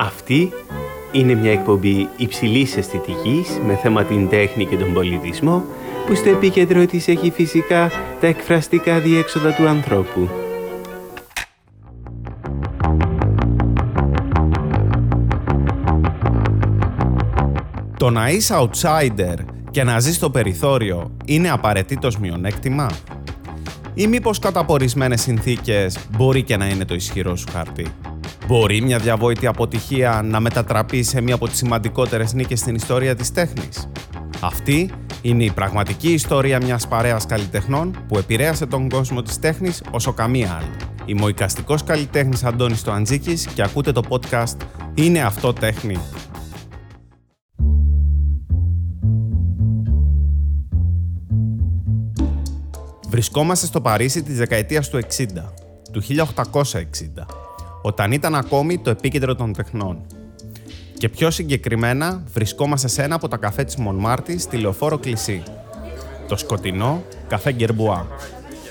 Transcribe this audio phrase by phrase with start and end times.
[0.00, 0.52] Αυτή
[1.12, 5.64] είναι μια εκπομπή υψηλής αισθητικής με θέμα την τέχνη και τον πολιτισμό
[6.06, 7.90] που στο επίκεντρο της έχει φυσικά
[8.20, 10.28] τα εκφραστικά διέξοδα του ανθρώπου.
[17.96, 19.36] Το να είσαι outsider
[19.70, 22.90] και να ζεις στο περιθώριο είναι απαραίτητος μειονέκτημα;
[24.00, 24.66] Ή μήπως κατά
[25.14, 27.86] συνθήκες μπορεί και να είναι το ισχυρό σου χαρτί;
[28.46, 33.32] Μπορεί μια διαβόητη αποτυχία να μετατραπεί σε μία από τις σημαντικότερες νίκες στην ιστορία της
[33.32, 33.88] τέχνης;
[34.40, 34.90] Αυτή
[35.22, 40.56] είναι η πραγματική ιστορία μιας παρέας καλλιτεχνών που επηρέασε τον κόσμο της τέχνης όσο καμία
[40.60, 40.76] άλλη.
[41.04, 44.56] Είμαι ο οικαστικός καλλιτέχνης Αντώνης Τοαντζίκης και ακούτε το podcast
[44.94, 45.98] «Είναι αυτό τέχνη»
[53.10, 55.24] Βρισκόμαστε στο Παρίσι της δεκαετίας του 60,
[55.92, 57.26] του 1860,
[57.82, 60.06] όταν ήταν ακόμη το επίκεντρο των τεχνών.
[60.98, 65.42] Και πιο συγκεκριμένα βρισκόμαστε σε ένα από τα καφέ της Μονμάρτη στη Λεωφόρο Κλεισί,
[66.28, 68.06] το σκοτεινό καφέ Γκερμπουά.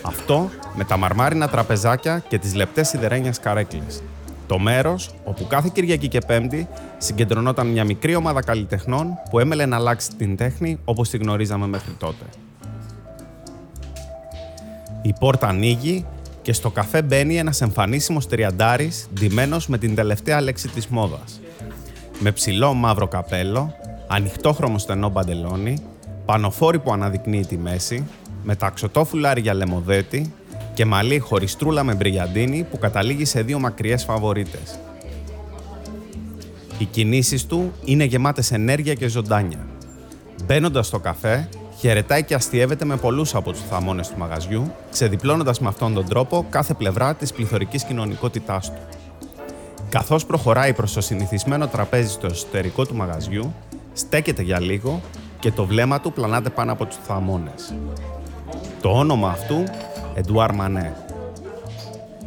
[0.01, 4.01] Αυτό με τα μαρμάρινα τραπεζάκια και τις λεπτές σιδερένιες καρέκλες.
[4.47, 9.75] Το μέρος όπου κάθε Κυριακή και Πέμπτη συγκεντρωνόταν μια μικρή ομάδα καλλιτεχνών που έμελε να
[9.75, 12.25] αλλάξει την τέχνη όπως τη γνωρίζαμε μέχρι τότε.
[15.01, 16.05] Η πόρτα ανοίγει
[16.41, 21.41] και στο καφέ μπαίνει ένας εμφανίσιμος τριαντάρης ντυμένος με την τελευταία λέξη της μόδας.
[22.19, 23.73] Με ψηλό μαύρο καπέλο,
[24.07, 25.77] ανοιχτόχρωμο στενό μπαντελόνι,
[26.25, 28.07] πανοφόρι που αναδεικνύει τη μέση,
[28.43, 30.33] με ταξωτό φουλάρι για λεμοδέτη
[30.73, 34.79] και μαλλί χωριστρούλα με μπριγιαντίνη που καταλήγει σε δύο μακριές φαβορίτες.
[36.77, 39.67] Οι κινήσεις του είναι γεμάτες ενέργεια και ζωντάνια.
[40.45, 45.67] Μπαίνοντας στο καφέ, Χαιρετάει και αστείευεται με πολλούς από τους θαμώνες του μαγαζιού, ξεδιπλώνοντας με
[45.67, 48.79] αυτόν τον τρόπο κάθε πλευρά της πληθωρικής κοινωνικότητάς του.
[49.89, 53.53] Καθώς προχωράει προς το συνηθισμένο τραπέζι στο εσωτερικό του μαγαζιού,
[53.93, 55.01] στέκεται για λίγο
[55.39, 57.73] και το βλέμμα του πλανάται πάνω από τους θαμώνες.
[58.81, 59.63] Το όνομα αυτού,
[60.15, 60.95] Εντουάρ Μανέ.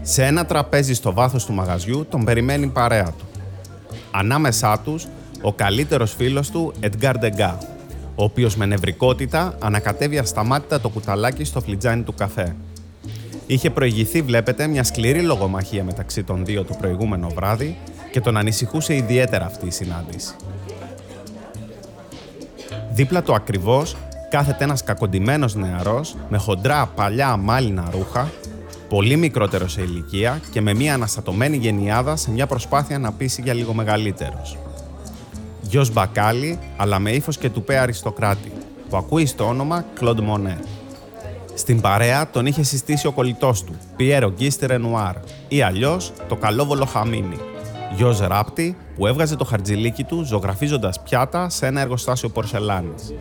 [0.02, 3.24] Σε ένα τραπέζι στο βάθος του μαγαζιού τον περιμένει η παρέα του.
[4.10, 5.06] Ανάμεσά τους,
[5.42, 7.58] ο καλύτερος φίλος του, Edgar Degas,
[8.14, 12.56] ο οποίος με νευρικότητα ανακατεύει ασταμάτητα το κουταλάκι στο φλιτζάνι του καφέ.
[13.46, 17.76] Είχε προηγηθεί, βλέπετε, μια σκληρή λογομαχία μεταξύ των δύο το προηγούμενο βράδυ
[18.10, 20.34] και τον ανησυχούσε ιδιαίτερα αυτή η συνάντηση.
[22.92, 23.96] Δίπλα του ακριβώς
[24.30, 28.30] κάθεται ένας κακοντημένο νεαρός με χοντρά παλιά μάλινα ρούχα,
[28.88, 33.54] πολύ μικρότερο σε ηλικία και με μια αναστατωμένη γενιάδα σε μια προσπάθεια να πείσει για
[33.54, 34.56] λίγο μεγαλύτερος
[35.72, 38.52] γιος μπακάλι, αλλά με ύφος και τουπέ αριστοκράτη,
[38.88, 40.58] που ακούει στο όνομα Κλοντ Μονέ.
[41.54, 45.14] Στην παρέα τον είχε συστήσει ο κολλητός του, Πιέρο Γκίστερ Ρενουάρ,
[45.48, 47.38] ή αλλιώς το καλόβολο Χαμίνι,
[47.96, 53.14] γιος ράπτη που έβγαζε το χαρτζιλίκι του ζωγραφίζοντας πιάτα σε ένα εργοστάσιο πορσελάνης.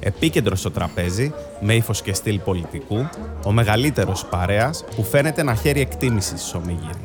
[0.00, 3.08] Επίκεντρος στο τραπέζι, με ύφος και στυλ πολιτικού,
[3.44, 7.04] ο μεγαλύτερος παρέας που φαίνεται να χαίρει εκτίμησης στι ομίγυρε.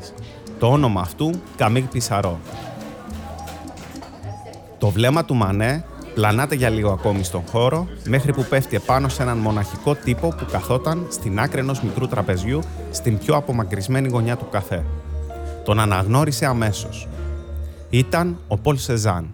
[0.60, 2.40] Το όνομα αυτού Καμίγ Πισαρό,
[4.88, 5.84] το βλέμμα του Μανέ
[6.14, 10.46] πλανάται για λίγο ακόμη στον χώρο, μέχρι που πέφτει επάνω σε έναν μοναχικό τύπο που
[10.52, 12.60] καθόταν στην άκρη ενός μικρού τραπεζιού
[12.92, 14.86] στην πιο απομακρυσμένη γωνιά του καφέ.
[15.64, 17.08] Τον αναγνώρισε αμέσως.
[17.90, 19.32] Ήταν ο Πολ Σεζάν.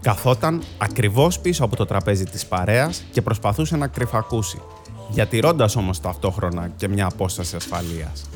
[0.00, 4.60] Καθόταν ακριβώς πίσω από το τραπέζι της παρέας και προσπαθούσε να κρυφακούσει,
[5.10, 8.28] διατηρώντας όμως ταυτόχρονα και μια απόσταση ασφαλείας.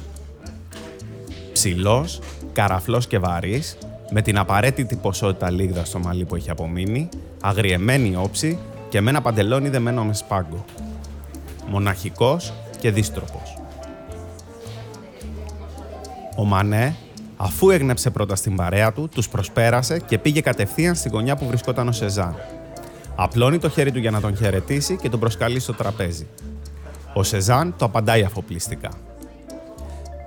[1.52, 2.20] Ψηλός,
[2.52, 3.76] καραφλός και βαρύς,
[4.16, 7.08] με την απαραίτητη ποσότητα λίγδα στο μαλλί που έχει απομείνει,
[7.40, 8.58] αγριεμένη όψη
[8.88, 10.64] και με ένα παντελόνι δεμένο με σπάγκο.
[11.66, 13.58] Μοναχικός και δίστροπος.
[16.36, 16.96] Ο Μανέ,
[17.36, 21.88] αφού έγνεψε πρώτα στην παρέα του, τους προσπέρασε και πήγε κατευθείαν στη γωνιά που βρισκόταν
[21.88, 22.36] ο Σεζάν.
[23.14, 26.26] Απλώνει το χέρι του για να τον χαιρετήσει και τον προσκαλεί στο τραπέζι.
[27.14, 28.90] Ο Σεζάν το απαντάει αφοπλιστικά.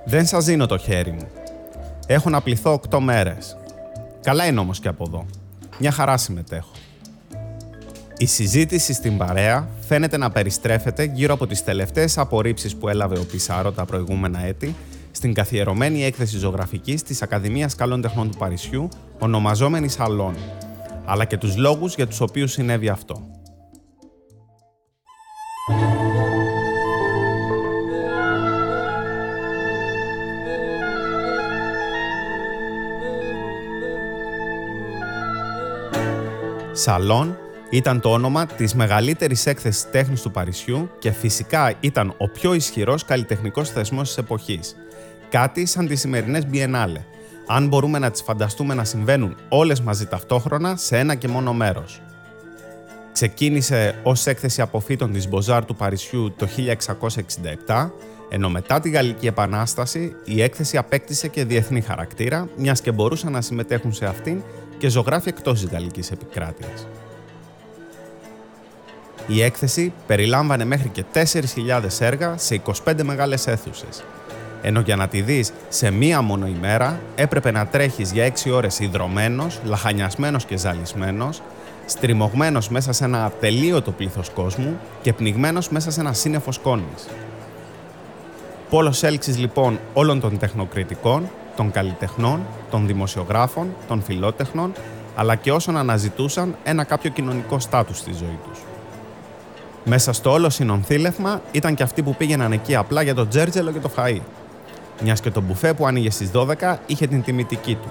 [0.04, 1.28] «Δεν σας δίνω το χέρι μου.
[2.06, 3.56] Έχω να πληθώ οκτώ μέρες.
[4.28, 5.26] Καλά είναι όμως και από εδώ.
[5.78, 6.70] Μια χαρά συμμετέχω.
[8.16, 13.24] Η συζήτηση στην παρέα φαίνεται να περιστρέφεται γύρω από τις τελευταίες απορρίψεις που έλαβε ο
[13.24, 14.74] Πισάρο τα προηγούμενα έτη
[15.10, 18.88] στην καθιερωμένη έκθεση ζωγραφικής της Ακαδημίας Καλών Τεχνών του Παρισιού,
[19.18, 20.34] ονομαζόμενη Σαλόν,
[21.04, 23.27] αλλά και τους λόγους για τους οποίους συνέβη αυτό.
[36.80, 37.38] Σαλόν
[37.70, 43.04] ήταν το όνομα της μεγαλύτερης έκθεσης τέχνης του Παρισιού και φυσικά ήταν ο πιο ισχυρός
[43.04, 44.76] καλλιτεχνικός θεσμός της εποχής.
[45.28, 47.02] Κάτι σαν τις σημερινές Biennale,
[47.46, 52.00] αν μπορούμε να τις φανταστούμε να συμβαίνουν όλες μαζί ταυτόχρονα σε ένα και μόνο μέρος.
[53.12, 56.48] Ξεκίνησε ως έκθεση αποφύτων της Μποζάρ του Παρισιού το
[57.66, 57.90] 1667,
[58.28, 63.40] ενώ μετά τη Γαλλική Επανάσταση η έκθεση απέκτησε και διεθνή χαρακτήρα, μιας και μπορούσαν να
[63.40, 64.42] συμμετέχουν σε αυτήν
[64.78, 66.86] και ζωγράφοι εκτός της Γαλλικής επικράτειας.
[69.26, 74.04] Η έκθεση περιλάμβανε μέχρι και 4.000 έργα σε 25 μεγάλες αίθουσες,
[74.62, 78.78] ενώ για να τη δεις σε μία μόνο ημέρα έπρεπε να τρέχεις για 6 ώρες
[78.78, 81.42] υδρωμένος, λαχανιασμένος και ζαλισμένος,
[81.86, 87.08] στριμωγμένος μέσα σε ένα ατελείωτο πλήθος κόσμου και πνιγμένος μέσα σε ένα σύννεφο σκόνης.
[88.70, 92.40] Πόλος έλξης λοιπόν όλων των τεχνοκριτικών, των καλλιτεχνών,
[92.70, 94.72] των δημοσιογράφων, των φιλότεχνων,
[95.16, 98.58] αλλά και όσων αναζητούσαν ένα κάποιο κοινωνικό στάτους στη ζωή τους.
[99.84, 103.78] Μέσα στο όλο συνονθήλευμα ήταν και αυτοί που πήγαιναν εκεί απλά για το τζέρτζελο και
[103.78, 104.20] το φαΐ.
[105.02, 107.88] Μιας και το μπουφέ που άνοιγε στις 12 είχε την τιμητική του.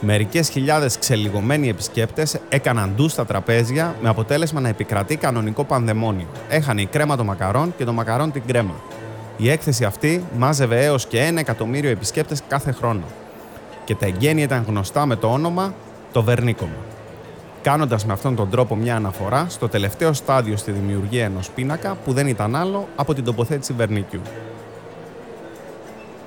[0.00, 6.26] Μερικές χιλιάδες ξελιγωμένοι επισκέπτες έκαναν ντου στα τραπέζια με αποτέλεσμα να επικρατεί κανονικό πανδαιμόνιο.
[6.48, 8.74] Έχανε η κρέμα των μακαρών και το μακαρόν την κρέμα.
[9.36, 13.04] Η έκθεση αυτή μάζευε έως και ένα εκατομμύριο επισκέπτες κάθε χρόνο.
[13.84, 15.74] Και τα εγγένεια ήταν γνωστά με το όνομα
[16.12, 16.76] το Βερνίκομα.
[17.62, 22.12] Κάνοντας με αυτόν τον τρόπο μια αναφορά στο τελευταίο στάδιο στη δημιουργία ενός πίνακα που
[22.12, 24.20] δεν ήταν άλλο από την τοποθέτηση Βερνικιού.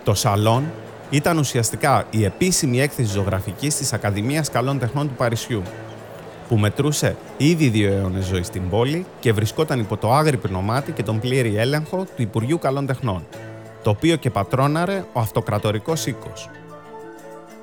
[0.04, 0.64] Το Σαλόν
[1.10, 5.62] ήταν ουσιαστικά η επίσημη έκθεση ζωγραφικής της Ακαδημίας Καλών Τεχνών του Παρισιού,
[6.48, 11.04] που μετρούσε ήδη δύο αιώνες ζωή στην πόλη και βρισκόταν υπό το άγρυπνο μάτι και
[11.04, 13.26] τον πλήρη έλεγχο του Υπουργείου Καλών Τεχνών,
[13.84, 16.50] το οποίο και πατρόναρε ο αυτοκρατορικός οίκος.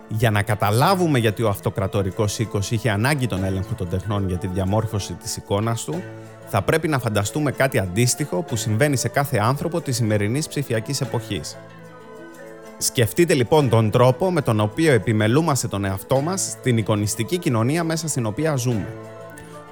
[0.08, 4.46] Για να καταλάβουμε γιατί ο αυτοκρατορικός οίκος είχε ανάγκη τον έλεγχο των τεχνών για τη
[4.46, 6.02] διαμόρφωση της εικόνας του,
[6.46, 11.56] θα πρέπει να φανταστούμε κάτι αντίστοιχο που συμβαίνει σε κάθε άνθρωπο της σημερινής ψηφιακής εποχής.
[12.82, 18.08] Σκεφτείτε λοιπόν τον τρόπο με τον οποίο επιμελούμαστε τον εαυτό μας στην εικονιστική κοινωνία μέσα
[18.08, 18.86] στην οποία ζούμε.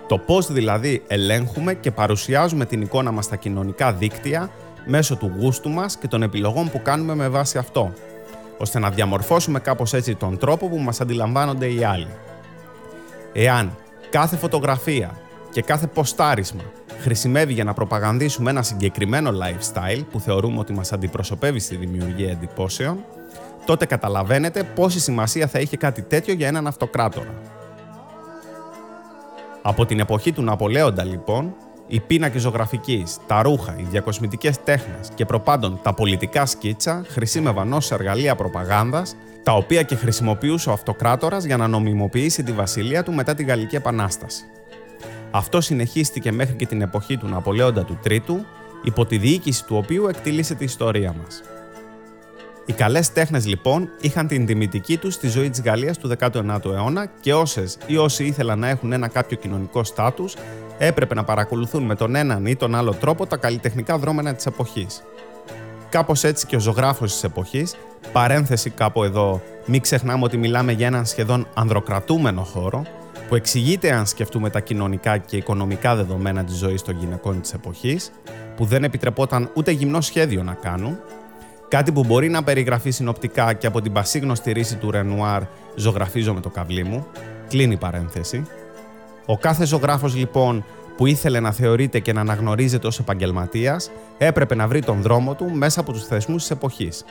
[0.09, 4.51] Το πώς δηλαδή ελέγχουμε και παρουσιάζουμε την εικόνα μας στα κοινωνικά δίκτυα
[4.87, 7.93] μέσω του γούστου μας και των επιλογών που κάνουμε με βάση αυτό,
[8.59, 12.09] ώστε να διαμορφώσουμε κάπως έτσι τον τρόπο που μας αντιλαμβάνονται οι άλλοι.
[13.33, 13.77] Εάν
[14.11, 15.19] κάθε φωτογραφία
[15.51, 16.63] και κάθε ποστάρισμα
[17.01, 23.05] χρησιμεύει για να προπαγανδίσουμε ένα συγκεκριμένο lifestyle που θεωρούμε ότι μας αντιπροσωπεύει στη δημιουργία εντυπώσεων,
[23.65, 27.35] τότε καταλαβαίνετε πόση σημασία θα είχε κάτι τέτοιο για έναν αυτοκράτορα.
[29.63, 31.55] Από την εποχή του Ναπολέοντα λοιπόν,
[31.87, 37.91] οι πίνακε ζωγραφικής, τα ρούχα, οι διακοσμητικές τέχνες και προπάντων τα πολιτικά σκίτσα χρησιμεύαν ως
[37.91, 43.35] εργαλεία προπαγάνδας, τα οποία και χρησιμοποιούσε ο αυτοκράτορας για να νομιμοποιήσει τη βασιλεία του μετά
[43.35, 44.45] τη Γαλλική Επανάσταση.
[45.31, 48.45] Αυτό συνεχίστηκε μέχρι και την εποχή του Ναπολέοντα του Τρίτου,
[48.83, 51.43] υπό τη διοίκηση του οποίου εκτιλήσεται η ιστορία μας.
[52.67, 57.11] Οι καλές τέχνες λοιπόν είχαν την τιμητική τους στη ζωή της Γαλλίας του 19ου αιώνα
[57.21, 60.35] και όσες ή όσοι ήθελαν να έχουν ένα κάποιο κοινωνικό στάτους
[60.79, 65.03] έπρεπε να παρακολουθούν με τον έναν ή τον άλλο τρόπο τα καλλιτεχνικά δρόμενα της εποχής.
[65.89, 67.75] Κάπως έτσι και ο ζωγράφος της εποχής,
[68.13, 72.83] παρένθεση κάπου εδώ, μην ξεχνάμε ότι μιλάμε για έναν σχεδόν ανδροκρατούμενο χώρο,
[73.31, 78.11] που εξηγείται αν σκεφτούμε τα κοινωνικά και οικονομικά δεδομένα της ζωής των γυναικών της εποχής,
[78.57, 80.99] που δεν επιτρεπόταν ούτε γυμνό σχέδιο να κάνουν,
[81.69, 85.43] κάτι που μπορεί να περιγραφεί συνοπτικά και από την πασίγνωστη ρίση του Ρενουάρ
[85.77, 87.07] «Ζωγραφίζω με το καβλί μου»,
[87.49, 88.47] κλείνει η παρένθεση.
[89.27, 90.65] Ο κάθε ζωγράφος λοιπόν
[90.97, 95.51] που ήθελε να θεωρείται και να αναγνωρίζεται ως επαγγελματίας, έπρεπε να βρει τον δρόμο του
[95.51, 97.05] μέσα από τους θεσμούς της εποχής.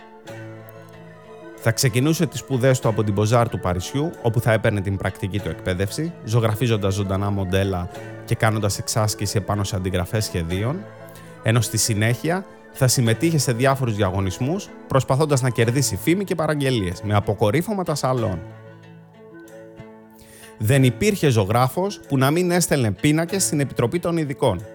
[1.61, 5.39] Θα ξεκινούσε τις σπουδές του από την Μποζάρ του Παρισιού, όπου θα έπαιρνε την πρακτική
[5.39, 7.89] του εκπαίδευση, ζωγραφίζοντας ζωντανά μοντέλα
[8.25, 10.85] και κάνοντας εξάσκηση επάνω σε αντιγραφές σχεδίων,
[11.43, 17.15] ενώ στη συνέχεια θα συμμετείχε σε διάφορους διαγωνισμούς, προσπαθώντας να κερδίσει φήμη και παραγγελίες με
[17.15, 18.39] αποκορύφωματα σαλών.
[20.57, 24.65] Δεν υπήρχε ζωγράφος που να μην έστελνε πίνακες στην Επιτροπή των Ειδικών,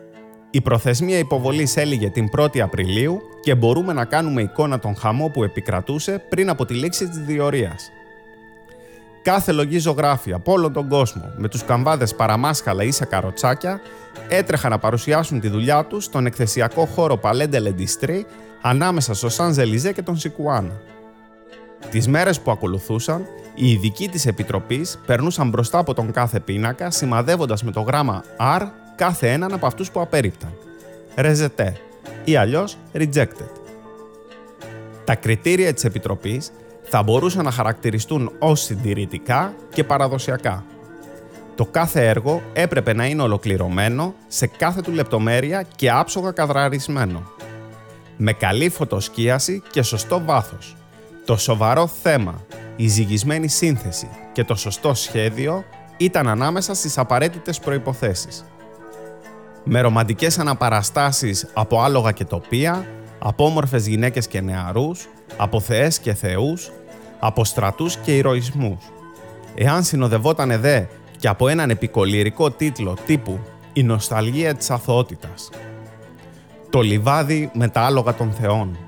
[0.54, 5.44] η προθεσμία υποβολής έλυγε την 1η Απριλίου και μπορούμε να κάνουμε εικόνα τον χαμό που
[5.44, 7.90] επικρατούσε πριν από τη λήξη της διορίας.
[9.22, 13.80] Κάθε λογή ζωγράφη από όλο τον κόσμο, με τους καμβάδες παραμάσχαλα ή σε καροτσάκια,
[14.28, 18.26] έτρεχαν να παρουσιάσουν τη δουλειά τους στον εκθεσιακό χώρο Παλέντε Λεντιστρί
[18.62, 20.80] ανάμεσα στο Σαν Ζελιζέ και τον Σικουάνα.
[21.90, 27.62] Τις μέρες που ακολουθούσαν, οι ειδικοί της Επιτροπής περνούσαν μπροστά από τον κάθε πίνακα σημαδεύοντας
[27.62, 28.62] με το γράμμα R
[28.96, 30.52] κάθε έναν από αυτούς που απέριπταν.
[31.16, 31.76] Ρεζετέ
[32.24, 33.50] ή αλλιώς rejected.
[35.04, 40.64] Τα κριτήρια της Επιτροπής θα μπορούσαν να χαρακτηριστούν ως συντηρητικά και παραδοσιακά.
[41.54, 47.22] Το κάθε έργο έπρεπε να είναι ολοκληρωμένο σε κάθε του λεπτομέρεια και άψογα καδραρισμένο.
[48.16, 50.76] Με καλή φωτοσκίαση και σωστό βάθος,
[51.24, 52.44] Το σοβαρό θέμα,
[52.76, 55.64] η ζυγισμένη σύνθεση και το σωστό σχέδιο
[55.96, 58.44] ήταν ανάμεσα στις απαραίτητες προϋποθέσεις.
[59.64, 62.86] Με ρομαντικές αναπαραστάσεις από άλογα και τοπία,
[63.18, 66.72] από όμορφες γυναίκες και νεαρούς, από θεές και θεούς,
[67.18, 68.78] από στρατούς και ηρωισμούς.
[69.54, 70.82] Εάν συνοδευόταν δε
[71.18, 73.38] και από έναν επικολυρικό τίτλο τύπου
[73.72, 75.50] «Η νοσταλγία της αθωότητας»,
[76.70, 78.78] «Το λιβάδι με τα άλογα των θεών»,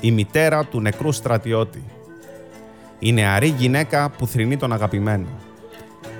[0.00, 1.84] «Η μητέρα του νεκρού στρατιώτη»,
[2.98, 5.26] «Η νεαρή γυναίκα που θρυνεί τον αγαπημένο»,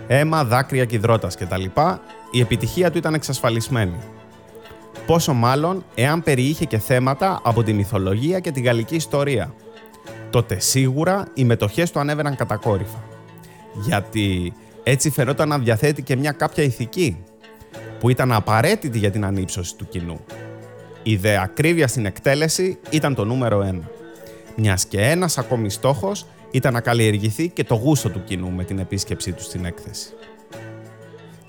[0.07, 1.65] «Αίμα, δάκρυα και υδρότας» κτλ.
[2.35, 3.97] Η επιτυχία του ήταν εξασφαλισμένη.
[5.07, 9.55] Πόσο μάλλον εάν περιείχε και θέματα από τη μυθολογία και τη γαλλική ιστορία.
[10.31, 13.03] Τότε σίγουρα οι μετοχές του ανέβαιναν κατακόρυφα.
[13.85, 17.25] Γιατί έτσι φαινόταν να διαθέτει και μια κάποια ηθική
[18.01, 20.21] που ήταν απαραίτητη για την ανύψωση του κοινού.
[21.03, 23.91] Η δε ακρίβεια στην εκτέλεση ήταν το νούμερο ένα.
[24.57, 28.79] Μιας και ένας ακόμη στόχος ήταν να καλλιεργηθεί και το γούστο του κοινού με την
[28.79, 30.13] επίσκεψή του στην έκθεση.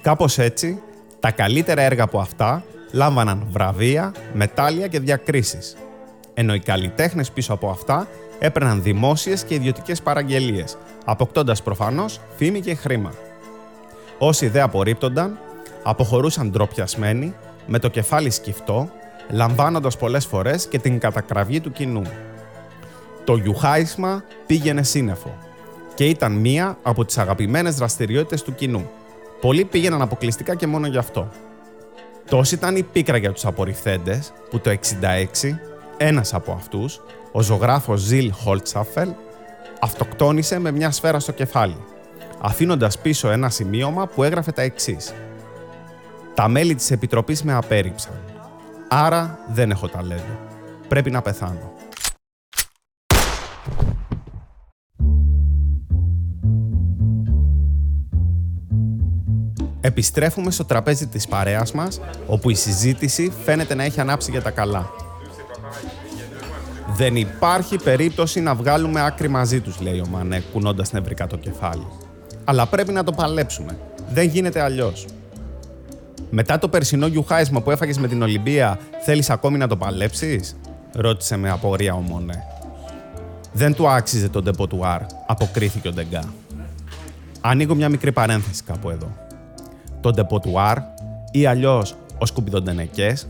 [0.03, 0.81] Κάπως έτσι,
[1.19, 5.75] τα καλύτερα έργα από αυτά λάμβαναν βραβεία, μετάλλια και διακρίσεις.
[6.33, 8.07] Ενώ οι καλλιτέχνες πίσω από αυτά
[8.39, 13.13] έπαιρναν δημόσιες και ιδιωτικές παραγγελίες, αποκτώντας προφανώς φήμη και χρήμα.
[14.17, 15.39] Όσοι δεν απορρίπτονταν,
[15.83, 17.33] αποχωρούσαν ντροπιασμένοι,
[17.67, 18.89] με το κεφάλι σκυφτό,
[19.29, 22.03] λαμβάνοντας πολλές φορές και την κατακραυγή του κοινού.
[23.24, 25.38] Το γιουχάισμα πήγαινε σύννεφο
[25.93, 28.89] και ήταν μία από τις αγαπημένες δραστηριότητες του κοινού.
[29.43, 31.29] Πολλοί πήγαιναν αποκλειστικά και μόνο γι' αυτό.
[32.29, 34.75] Τόση ήταν η πίκρα για τους απορριφθέντες που το 66
[35.97, 39.09] ένας από αυτούς, ο ζωγράφος Ζιλ Χολτσάφελ,
[39.79, 41.77] αυτοκτόνησε με μια σφαίρα στο κεφάλι,
[42.41, 45.13] αφήνοντας πίσω ένα σημείωμα που έγραφε τα εξής.
[46.33, 48.19] Τα μέλη της Επιτροπής με απέρριψαν.
[48.88, 50.39] Άρα δεν έχω ταλέντο.
[50.88, 51.71] Πρέπει να πεθάνω.
[59.85, 64.51] Επιστρέφουμε στο τραπέζι της παρέας μας, όπου η συζήτηση φαίνεται να έχει ανάψει για τα
[64.51, 64.89] καλά.
[66.95, 71.87] Δεν υπάρχει περίπτωση να βγάλουμε άκρη μαζί τους, λέει ο Μανέ, κουνώντας νευρικά το κεφάλι.
[72.43, 73.77] Αλλά πρέπει να το παλέψουμε.
[74.09, 75.05] Δεν γίνεται αλλιώς.
[76.29, 80.55] Μετά το περσινό γιουχάισμα που έφαγες με την Ολυμπία, θέλεις ακόμη να το παλέψεις;
[80.93, 82.43] Ρώτησε με απορία ο Μονέ.
[83.53, 86.23] Δεν του άξιζε τον τεποτουάρ, αποκρίθηκε ο Ντεγκά.
[87.41, 89.22] Ανοίγω μια μικρή παρένθεση κάπου εδώ.
[90.03, 90.77] Το dépotoir
[91.31, 93.27] ή αλλιώς ο σκουπιδοντενεκές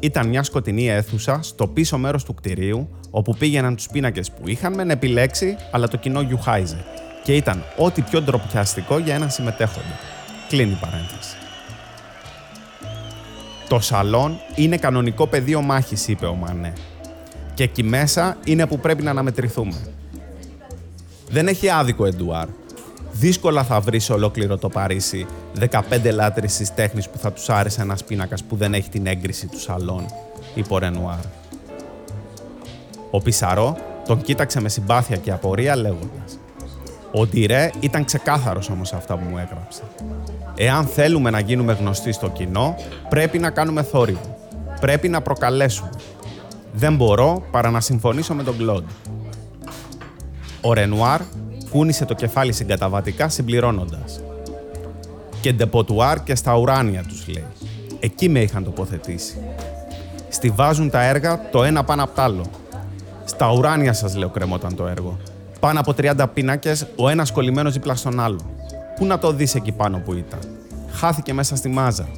[0.00, 4.74] ήταν μια σκοτεινή αίθουσα στο πίσω μέρος του κτηρίου όπου πήγαιναν τους πίνακες που είχαν
[4.74, 6.84] μεν επιλέξει, αλλά το κοινό γιουχάιζε
[7.24, 9.98] και ήταν ό,τι πιο ντροπιαστικό για έναν συμμετέχοντα.
[10.48, 11.36] Κλείνει η παρένθεση.
[13.68, 16.72] Το σαλόν είναι κανονικό πεδίο μάχης, είπε ο Μανέ.
[17.54, 19.76] Και εκεί μέσα είναι που πρέπει να αναμετρηθούμε.
[21.28, 22.48] Δεν έχει άδικο, Εντουάρ.
[23.12, 25.26] Δύσκολα θα βρεις ολόκληρο το Παρίσι
[25.70, 25.78] 15
[26.12, 29.60] λάτρε της τέχνης που θα τους άρεσε ένας πίνακας που δεν έχει την έγκριση του
[29.60, 30.06] σαλόν,
[30.54, 31.24] είπε ο Ρενουάρ.
[33.10, 33.76] Ο Πισαρό
[34.06, 36.38] τον κοίταξε με συμπάθεια και απορία λέγοντας.
[37.12, 39.82] Ο Ντιρέ ήταν ξεκάθαρος όμως αυτά που μου έγραψε.
[40.56, 42.76] Εάν θέλουμε να γίνουμε γνωστοί στο κοινό,
[43.08, 44.38] πρέπει να κάνουμε θόρυβο.
[44.80, 45.90] Πρέπει να προκαλέσουμε.
[46.72, 48.84] Δεν μπορώ παρά να συμφωνήσω με τον Κλοντ.
[50.60, 51.20] Ο Ρενουάρ
[51.72, 54.20] κούνησε το κεφάλι συγκαταβατικά συμπληρώνοντας.
[55.40, 57.46] Και dépotoir και στα ουράνια τους λέει.
[58.00, 59.36] Εκεί με είχαν τοποθετήσει.
[60.28, 62.44] Στιβάζουν τα έργα το ένα πάνω απ' άλλο.
[63.24, 65.18] Στα ουράνια σας λέω κρεμόταν το έργο.
[65.60, 68.40] Πάνω από 30 πίνακες, ο ένας κολλημένος δίπλα στον άλλο.
[68.96, 70.40] Πού να το δεις εκεί πάνω που ήταν.
[70.92, 72.08] Χάθηκε μέσα στη μάζα.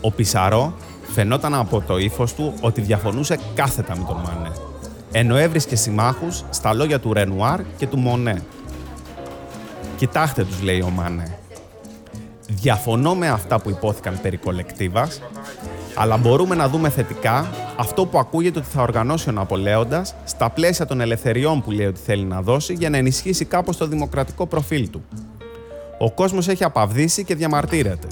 [0.00, 4.71] Ο Πισαρό φαινόταν από το ύφος του ότι διαφωνούσε κάθετα με τον Μανέ
[5.12, 8.42] ενώ έβρισκε συμμάχους στα λόγια του Ρενουάρ και του Μονέ.
[9.96, 11.38] «Κοιτάξτε τους», λέει ο Μάνε.
[12.48, 15.20] «Διαφωνώ με αυτά που υπόθηκαν περί κολεκτίβας,
[15.94, 20.86] αλλά μπορούμε να δούμε θετικά αυτό που ακούγεται ότι θα οργανώσει ο Ναπολέοντας στα πλαίσια
[20.86, 24.90] των ελευθεριών που λέει ότι θέλει να δώσει για να ενισχύσει κάπως το δημοκρατικό προφίλ
[24.90, 25.02] του.
[25.98, 28.06] Ο κόσμος έχει απαυδίσει και διαμαρτύρεται.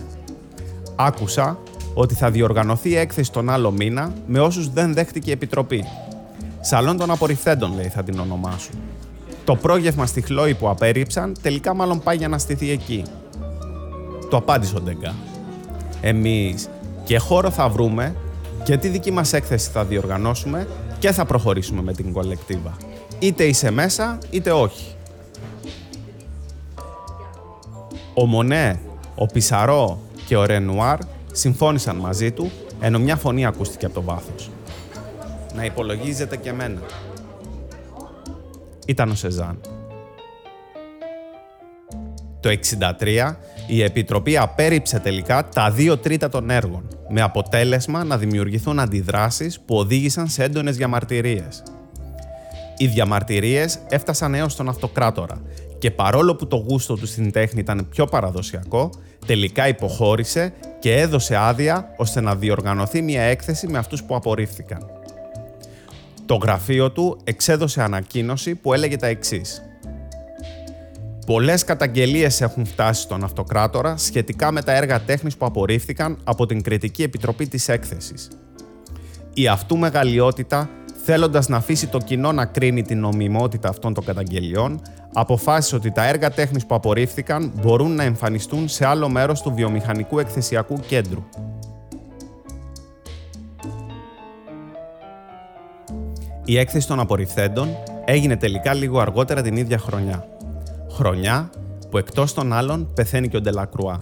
[0.97, 1.59] Άκουσα
[1.95, 5.85] ότι θα διοργανωθεί έκθεση τον άλλο μήνα με όσους δεν δέχτηκε η Επιτροπή
[6.61, 8.75] Σαλόν των απορριφθέντων, λέει, θα την ονομάσουν.
[9.45, 13.03] Το πρόγευμα στη Χλόη που απέρριψαν τελικά μάλλον πάει για να στηθεί εκεί.
[14.31, 15.15] Το απάντησε ο Ντεγκά.
[16.01, 16.69] Εμείς
[17.05, 18.15] και χώρο θα βρούμε
[18.63, 22.77] και τη δική μας έκθεση θα διοργανώσουμε και θα προχωρήσουμε με την κολεκτίβα.
[23.19, 24.95] Είτε είσαι μέσα, είτε όχι.
[28.15, 28.81] Ο Μονέ,
[29.15, 30.99] ο Πισαρό και ο Ρενουάρ
[31.33, 32.51] συμφώνησαν μαζί του,
[32.81, 34.51] ενώ μια φωνή ακούστηκε από το βάθος.
[35.55, 36.81] Να υπολογίζετε και εμένα.
[38.87, 39.61] Ήταν ο Σεζάν.
[42.41, 42.51] Το
[43.01, 43.35] 1963
[43.67, 49.77] η Επιτροπή απέρριψε τελικά τα δύο τρίτα των έργων, με αποτέλεσμα να δημιουργηθούν αντιδράσεις που
[49.77, 51.63] οδήγησαν σε έντονες διαμαρτυρίες.
[52.77, 55.43] Οι διαμαρτυρίες έφτασαν έως τον αυτοκράτορα
[55.79, 58.91] και παρόλο που το γούστο του στην τέχνη ήταν πιο παραδοσιακό,
[59.27, 65.00] τελικά υποχώρησε και έδωσε άδεια ώστε να διοργανωθεί μια έκθεση με αυτούς που απορρίφθηκαν.
[66.31, 69.63] Το γραφείο του εξέδωσε ανακοίνωση που έλεγε τα εξής.
[71.27, 76.63] Πολλές καταγγελίες έχουν φτάσει στον Αυτοκράτορα σχετικά με τα έργα τέχνης που απορρίφθηκαν από την
[76.63, 78.29] Κριτική Επιτροπή της Έκθεσης.
[79.35, 80.71] Η αυτού μεγαλειότητα,
[81.05, 84.83] θέλοντας να αφήσει το κοινό να κρίνει την νομιμότητα αυτών των καταγγελιών,
[85.13, 90.19] αποφάσισε ότι τα έργα τέχνης που απορρίφθηκαν μπορούν να εμφανιστούν σε άλλο μέρος του βιομηχανικού
[90.19, 91.25] εκθεσιακού κέντρου.
[96.51, 97.69] Η έκθεση των απορριφθέντων
[98.05, 100.29] έγινε τελικά λίγο αργότερα την ίδια χρονιά.
[100.91, 101.51] Χρονιά
[101.91, 103.99] που εκτός των άλλων πεθαίνει και ο Ντελακρουά.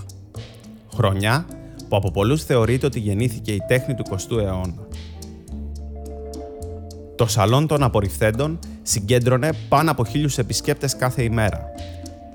[0.95, 1.47] Χρονιά
[1.89, 4.87] που από πολλούς θεωρείται ότι γεννήθηκε η τέχνη του 20ου αιώνα.
[7.17, 11.61] Το σαλόν των απορριφθέντων συγκέντρωνε πάνω από χίλιους επισκέπτες κάθε ημέρα.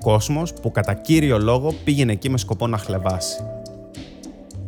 [0.00, 3.36] Κόσμος που κατά κύριο λόγο πήγαινε εκεί με σκοπό να χλεβάσει.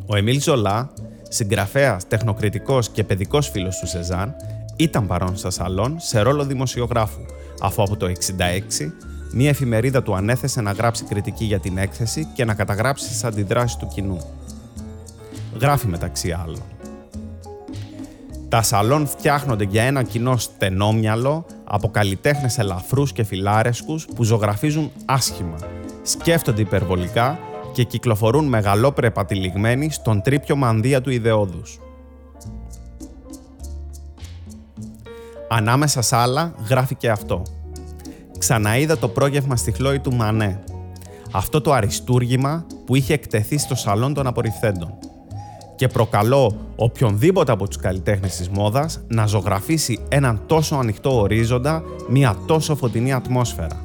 [0.06, 0.90] Ο Εμίλ Ζολά,
[1.28, 4.34] συγγραφέας, τεχνοκριτικός και παιδικός φίλος του Σεζάν,
[4.76, 7.20] ήταν παρόν στα σαλόν σε ρόλο δημοσιογράφου,
[7.60, 8.92] αφού από το 1966
[9.32, 13.76] μία εφημερίδα του ανέθεσε να γράψει κριτική για την έκθεση και να καταγράψει τις αντιδράσεις
[13.76, 14.20] του κοινού.
[15.60, 16.62] Γράφει μεταξύ άλλων.
[18.48, 25.56] Τα σαλόν φτιάχνονται για ένα κοινό στενόμυαλο από καλλιτέχνες ελαφρούς και φιλάρεσκους που ζωγραφίζουν άσχημα,
[26.02, 27.38] σκέφτονται υπερβολικά
[27.72, 31.78] και κυκλοφορούν μεγαλόπρεπα τυλιγμένοι στον τρίπιο μανδύα του ιδεώδους.
[35.56, 37.42] Ανάμεσα σ' άλλα γράφει και αυτό.
[38.38, 40.64] Ξαναείδα το πρόγευμα στη χλώη του Μανέ.
[41.30, 44.94] Αυτό το αριστούργημα που είχε εκτεθεί στο σαλόν των απορριφθέντων.
[45.76, 52.36] Και προκαλώ οποιονδήποτε από τους καλλιτέχνες της μόδας να ζωγραφίσει έναν τόσο ανοιχτό ορίζοντα, μια
[52.46, 53.84] τόσο φωτεινή ατμόσφαιρα.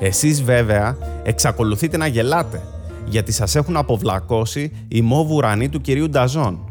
[0.00, 2.62] Εσείς βέβαια εξακολουθείτε να γελάτε,
[3.06, 6.69] γιατί σας έχουν αποβλακώσει οι μόβ ουρανοί του κυρίου Νταζόν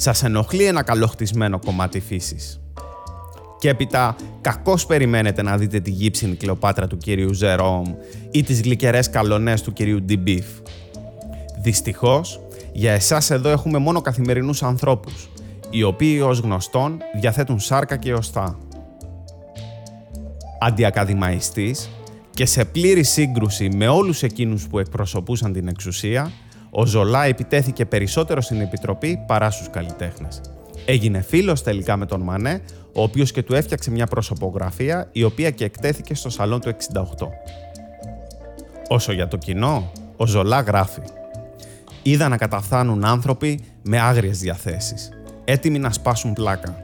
[0.00, 2.60] σας ενοχλεί ένα καλοχτισμένο κομμάτι φύσης.
[3.58, 7.84] Και έπειτα, κακώς περιμένετε να δείτε τη γύψινη κλεοπάτρα του κυρίου Ζερόμ
[8.30, 10.46] ή τις γλυκερές καλονές του κυρίου Ντιμπίφ.
[11.62, 12.40] Δυστυχώς,
[12.72, 15.30] για εσάς εδώ έχουμε μόνο καθημερινούς ανθρώπους,
[15.70, 18.58] οι οποίοι ως γνωστόν διαθέτουν σάρκα και οστά.
[20.60, 21.88] Αντιακαδημαϊστής
[22.30, 26.32] και σε πλήρη σύγκρουση με όλους εκείνους που εκπροσωπούσαν την εξουσία,
[26.70, 30.40] ο Ζολά επιτέθηκε περισσότερο στην Επιτροπή παρά στους καλλιτέχνες.
[30.84, 35.50] Έγινε φίλος τελικά με τον Μανέ, ο οποίος και του έφτιαξε μια προσωπογραφία η οποία
[35.50, 36.74] και εκτέθηκε στο σαλόν του 68.
[38.88, 41.02] Όσο για το κοινό, ο Ζολά γράφει
[42.02, 45.08] «Είδα να καταφθάνουν άνθρωποι με άγριες διαθέσεις,
[45.44, 46.76] έτοιμοι να σπάσουν πλάκα.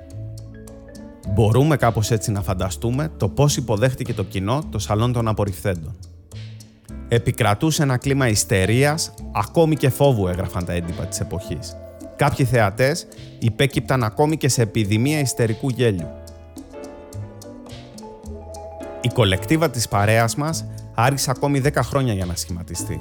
[1.28, 5.96] Μπορούμε κάπως έτσι να φανταστούμε το πώς υποδέχτηκε το κοινό το σαλόν των απορριφθέντων
[7.08, 11.76] επικρατούσε ένα κλίμα ιστερίας, ακόμη και φόβου έγραφαν τα έντυπα της εποχής.
[12.16, 13.06] Κάποιοι θεατές
[13.38, 16.08] υπέκυπταν ακόμη και σε επιδημία ιστερικού γέλιου.
[19.00, 23.00] Η κολεκτίβα της παρέας μας άργησε ακόμη 10 χρόνια για να σχηματιστεί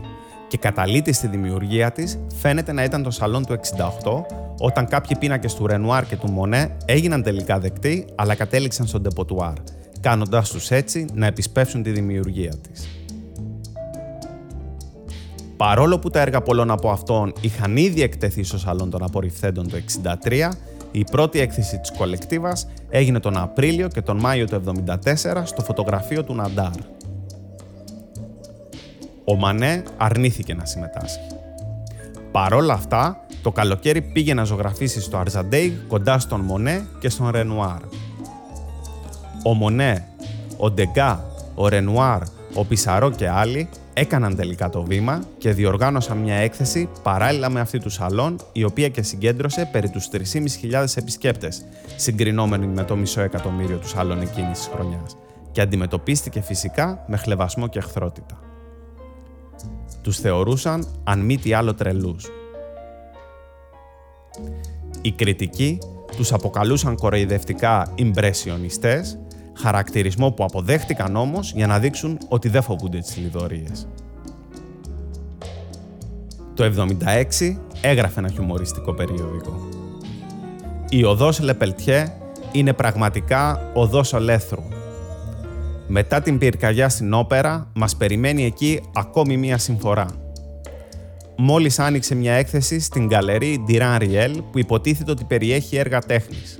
[0.53, 3.59] και καταλήτη στη δημιουργία της φαίνεται να ήταν το σαλόν του
[4.03, 4.23] 68
[4.57, 9.53] όταν κάποιοι πίνακες του Ρενουάρ και του Μονέ έγιναν τελικά δεκτοί αλλά κατέληξαν στον Τεποτουάρ,
[9.99, 12.87] κάνοντάς τους έτσι να επισπεύσουν τη δημιουργία της.
[15.63, 19.77] Παρόλο που τα έργα πολλών από αυτών είχαν ήδη εκτεθεί στο σαλόν των απορριφθέντων το
[20.23, 20.49] 1963,
[20.91, 26.23] η πρώτη έκθεση της κολεκτίβας έγινε τον Απρίλιο και τον Μάιο του 1974 στο φωτογραφείο
[26.23, 26.71] του Ναντάρ.
[29.25, 31.19] Ο Μανέ αρνήθηκε να συμμετάσχει.
[32.31, 37.81] Παρόλα αυτά, το καλοκαίρι πήγε να ζωγραφίσει στο Αρζαντέι κοντά στον Μονέ και στον Ρενουάρ.
[39.43, 40.07] Ο Μονέ,
[40.57, 42.21] ο Ντεγκά, ο Ρενουάρ,
[42.53, 47.79] ο Πισαρό και άλλοι έκαναν τελικά το βήμα και διοργάνωσαν μια έκθεση παράλληλα με αυτή
[47.79, 53.77] του σαλόν, η οποία και συγκέντρωσε περί τους 3.500 επισκέπτες, συγκρινόμενοι με το μισό εκατομμύριο
[53.77, 55.17] του σαλόν εκείνης της χρονιάς,
[55.51, 58.39] και αντιμετωπίστηκε φυσικά με χλεβασμό και εχθρότητα.
[60.01, 62.27] Τους θεωρούσαν αν μη τι άλλο τρελούς.
[65.01, 65.77] Οι κριτικοί
[66.15, 69.17] τους αποκαλούσαν κοροϊδευτικά «ιμπρεσιονιστές»
[69.57, 73.87] χαρακτηρισμό που αποδέχτηκαν όμως για να δείξουν ότι δεν φοβούνται τις λιδωρίες.
[76.53, 79.67] Το 76 έγραφε ένα χιουμοριστικό περιοδικό.
[80.89, 82.13] Η οδός Λεπελτιέ
[82.51, 84.63] είναι πραγματικά οδός ολέθρου.
[85.87, 90.05] Μετά την πυρκαγιά στην όπερα, μας περιμένει εκεί ακόμη μία συμφορά.
[91.37, 96.57] Μόλις άνοιξε μια έκθεση στην γκαλερί Diran Riel που υποτίθεται ότι περιέχει έργα τέχνης.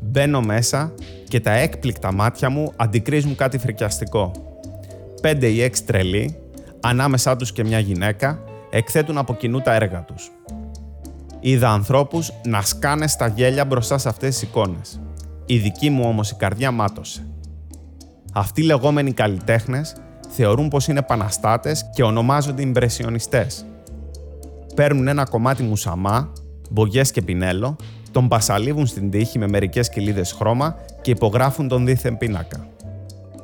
[0.00, 0.92] Μπαίνω μέσα
[1.28, 4.32] και τα έκπληκτα μάτια μου αντικρίζουν κάτι φρικιαστικό.
[5.20, 6.36] Πέντε ή έξι τρελοί,
[6.80, 8.38] ανάμεσά τους και μια γυναίκα,
[8.70, 10.30] εκθέτουν από κοινού τα έργα τους.
[11.40, 15.00] Είδα ανθρώπους να σκάνε στα γέλια μπροστά σε αυτές τις εικόνες.
[15.46, 17.26] Η δική μου όμως η καρδιά μάτωσε.
[18.32, 19.94] Αυτοί οι λεγόμενοι καλλιτέχνες
[20.28, 23.66] θεωρούν πως είναι παναστάτες και ονομάζονται ιμπρεσιονιστές.
[24.74, 26.32] Παίρνουν ένα κομμάτι μουσαμά,
[26.70, 27.76] μπογιές και πινέλο,
[28.16, 32.66] τον πασαλίβουν στην τύχη με μερικές κοιλίδες χρώμα και υπογράφουν τον δίθεν πίνακα.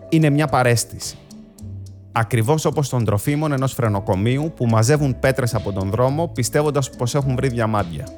[0.09, 1.17] Είναι μια παρέστηση.
[2.13, 7.35] Ακριβώς όπως των τροφίμων ενός φρενοκομείου που μαζεύουν πέτρες από τον δρόμο πιστεύοντας πως έχουν
[7.35, 8.09] βρει διαμάντια.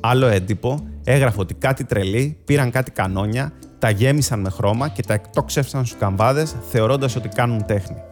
[0.00, 5.14] Άλλο έντυπο έγραφε ότι κάτι τρελοί πήραν κάτι κανόνια, τα γέμισαν με χρώμα και τα
[5.14, 8.02] εκτόξευσαν στους καμβάδε θεωρώντας ότι κάνουν τέχνη.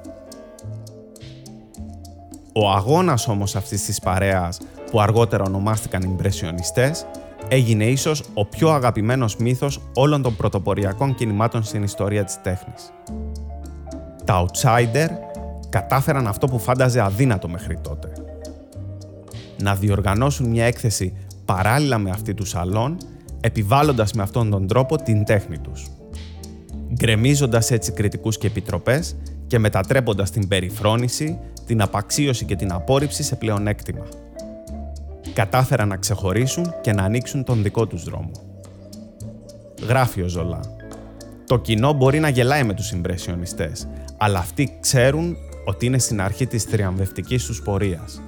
[2.52, 4.58] Ο αγώνας όμως αυτής της παρέας
[4.90, 7.06] που αργότερα ονομάστηκαν Ιμπρεσιονιστές,
[7.48, 12.92] έγινε ίσως ο πιο αγαπημένος μύθος όλων των πρωτοποριακών κινημάτων στην ιστορία της τέχνης.
[14.24, 15.08] Τα outsider
[15.68, 18.12] κατάφεραν αυτό που φάνταζε αδύνατο μέχρι τότε.
[19.62, 22.96] Να διοργανώσουν μια έκθεση παράλληλα με αυτή του σαλόν,
[23.40, 25.86] επιβάλλοντας με αυτόν τον τρόπο την τέχνη τους.
[26.92, 33.36] Γκρεμίζοντας έτσι κριτικούς και επιτροπές και μετατρέποντας την περιφρόνηση, την απαξίωση και την απόρριψη σε
[33.36, 34.04] πλεονέκτημα
[35.38, 38.30] κατάφεραν να ξεχωρίσουν και να ανοίξουν τον δικό τους δρόμο.
[39.88, 40.60] Γράφει ο Ζολά.
[41.46, 46.46] Το κοινό μπορεί να γελάει με τους συμπρεσιονιστές, αλλά αυτοί ξέρουν ότι είναι στην αρχή
[46.46, 48.22] της θριαμβευτικής τους πορείας.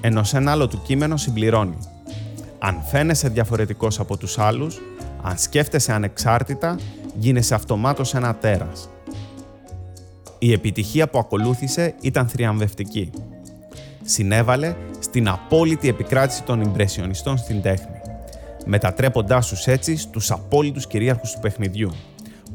[0.00, 1.78] Ενώ σε ένα άλλο του κείμενο συμπληρώνει.
[2.58, 4.80] Αν φαίνεσαι διαφορετικός από τους άλλους,
[5.22, 6.78] αν σκέφτεσαι ανεξάρτητα,
[7.18, 8.88] γίνεσαι αυτομάτως ένα τέρας.
[10.38, 13.10] Η επιτυχία που ακολούθησε ήταν θριαμβευτική.
[14.02, 18.00] Συνέβαλε στην απόλυτη επικράτηση των Ιμπρεσιονιστών στην τέχνη,
[18.64, 21.92] μετατρέποντάς τους έτσι στους απόλυτους κυρίαρχους του παιχνιδιού,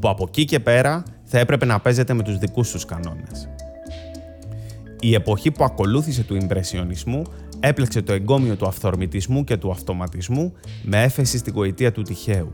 [0.00, 3.48] που από εκεί και πέρα θα έπρεπε να παίζεται με τους δικούς τους κανόνες.
[5.00, 7.22] Η εποχή που ακολούθησε του Ιμπρεσιονισμού
[7.60, 12.52] έπλεξε το εγκόμιο του αυθορμητισμού και του αυτοματισμού με έφεση στην γοητεία του τυχαίου.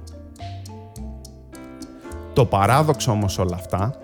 [2.33, 4.00] Το παράδοξο όμως όλα αυτά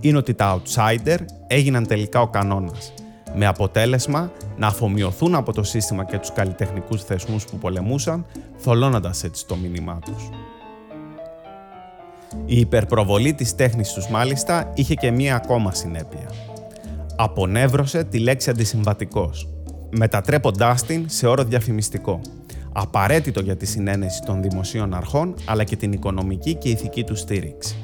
[0.00, 2.92] είναι ότι τα outsider έγιναν τελικά ο κανόνας
[3.34, 9.46] με αποτέλεσμα να αφομοιωθούν από το σύστημα και τους καλλιτεχνικούς θεσμούς που πολεμούσαν, θολώνοντας έτσι
[9.46, 10.28] το μήνυμά τους.
[12.44, 16.30] Η υπερπροβολή της τέχνης τους μάλιστα είχε και μία ακόμα συνέπεια.
[17.16, 19.48] Απονεύρωσε τη λέξη αντισυμβατικός,
[19.90, 22.20] μετατρέποντάς την σε όρο διαφημιστικό,
[22.72, 27.76] απαραίτητο για τη συνένεση των δημοσίων αρχών αλλά και την οικονομική και ηθική του στήριξη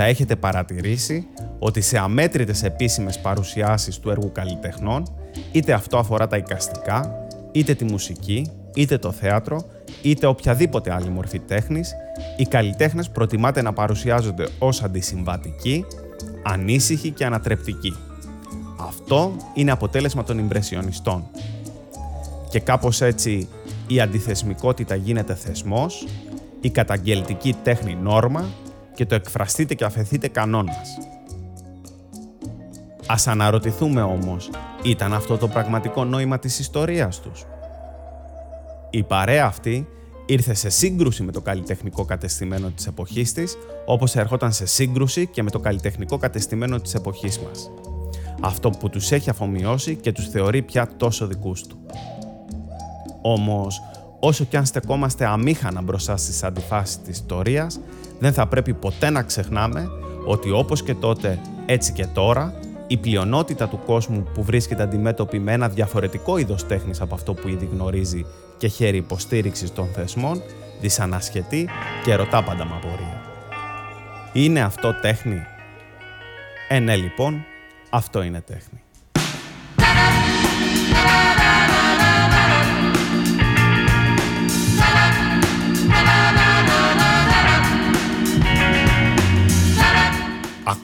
[0.00, 1.26] θα έχετε παρατηρήσει
[1.58, 5.02] ότι σε αμέτρητες επίσημες παρουσιάσεις του έργου καλλιτεχνών,
[5.52, 9.64] είτε αυτό αφορά τα εικαστικά, είτε τη μουσική, είτε το θέατρο,
[10.02, 11.94] είτε οποιαδήποτε άλλη μορφή τέχνης,
[12.36, 15.84] οι καλλιτέχνες προτιμάται να παρουσιάζονται ως αντισυμβατικοί,
[16.42, 17.96] ανήσυχοι και ανατρεπτικοί.
[18.76, 21.24] Αυτό είναι αποτέλεσμα των Ιμπρεσιονιστών.
[22.50, 23.48] Και κάπως έτσι
[23.86, 26.06] η αντιθεσμικότητα γίνεται θεσμός,
[26.60, 28.44] η καταγγελτική τέχνη νόρμα
[28.98, 30.98] και το εκφραστείτε και αφαιθείτε κανόνας.
[33.06, 34.50] Ας αναρωτηθούμε όμως,
[34.82, 37.44] ήταν αυτό το πραγματικό νόημα της ιστορίας τους.
[38.90, 39.88] Η παρέα αυτή
[40.26, 43.56] ήρθε σε σύγκρουση με το καλλιτεχνικό κατεστημένο της εποχής της,
[43.86, 47.70] όπως ερχόταν σε σύγκρουση και με το καλλιτεχνικό κατεστημένο της εποχής μας.
[48.40, 51.76] Αυτό που τους έχει αφομοιώσει και τους θεωρεί πια τόσο δικούς του.
[53.22, 53.80] Όμως,
[54.20, 57.80] όσο κι αν στεκόμαστε αμήχανα μπροστά στις αντιφάσεις της ιστορίας,
[58.18, 59.88] δεν θα πρέπει ποτέ να ξεχνάμε
[60.24, 62.54] ότι όπως και τότε, έτσι και τώρα,
[62.86, 67.48] η πλειονότητα του κόσμου που βρίσκεται αντιμέτωπη με ένα διαφορετικό είδος τέχνης από αυτό που
[67.48, 68.26] ήδη γνωρίζει
[68.56, 70.42] και χέρι υποστήριξης των θεσμών,
[70.80, 71.68] δυσανασχετεί
[72.04, 73.22] και ρωτά πάντα με απορία.
[74.32, 75.42] Είναι αυτό τέχνη;
[76.68, 77.44] Ε, ναι λοιπόν,
[77.90, 78.82] αυτό είναι τέχνη.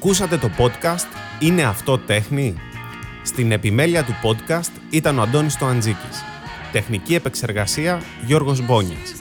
[0.04, 1.06] Ακούσατε το podcast
[1.38, 2.54] «Είναι αυτό τέχνη»
[3.22, 6.24] Στην επιμέλεια του podcast ήταν ο Αντώνης Τοαντζίκης.
[6.72, 9.14] Τεχνική επεξεργασία Γιώργος Μπόνιας.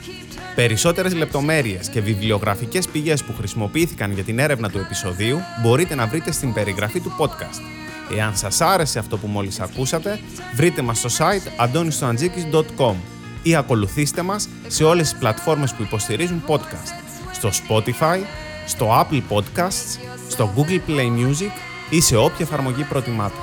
[0.54, 6.32] Περισσότερες λεπτομέρειες και βιβλιογραφικές πηγές που χρησιμοποιήθηκαν για την έρευνα του επεισοδίου μπορείτε να βρείτε
[6.32, 7.60] στην περιγραφή του podcast.
[8.16, 10.20] Εάν σας άρεσε αυτό που μόλις ακούσατε,
[10.54, 12.94] βρείτε μας στο site antonistoantζίκης.com.
[13.42, 16.92] ή ακολουθήστε μας σε όλες τις πλατφόρμες που υποστηρίζουν podcast.
[17.32, 18.18] Στο Spotify,
[18.66, 19.98] στο Apple Podcasts,
[20.28, 21.52] στο Google Play Music
[21.90, 23.38] ή σε όποια εφαρμογή προτιμάτε.